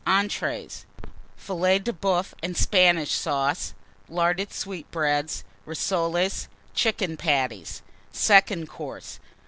ENTREES. 0.07 0.87
Filet 1.37 1.77
de 1.77 1.93
Boeuf 1.93 2.33
and 2.41 2.57
Spanish 2.57 3.11
Sauce. 3.11 3.75
Larded 4.09 4.51
Sweetbreads. 4.51 5.43
Rissoles. 5.63 6.47
Chicken 6.73 7.17
Patties. 7.17 7.83
SECOND 8.11 8.67
COURSE. 8.67 9.19